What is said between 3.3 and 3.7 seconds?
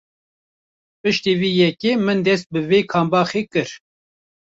kir!.